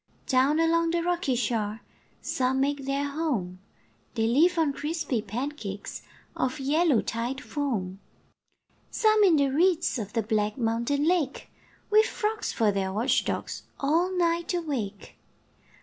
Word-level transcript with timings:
Down 0.25 0.59
along 0.59 0.89
the 0.89 1.03
rocky 1.03 1.35
shore 1.35 1.81
Some 2.23 2.59
make 2.59 2.85
their 2.87 3.07
home, 3.07 3.59
They 4.15 4.25
live 4.25 4.57
on 4.57 4.73
crispy 4.73 5.21
pancakes 5.21 6.01
Of 6.35 6.59
yellow 6.59 7.03
tide 7.03 7.39
foam; 7.39 7.99
Some 8.89 9.23
in 9.23 9.35
the 9.35 9.49
reeds 9.49 9.99
Of 9.99 10.13
the 10.13 10.23
black 10.23 10.57
mountain 10.57 11.03
lake, 11.07 11.51
With 11.91 12.05
frogs 12.07 12.51
for 12.51 12.71
their 12.71 12.91
watch 12.91 13.25
dogs, 13.25 13.61
All 13.79 14.11
night 14.17 14.55
awake. 14.55 15.19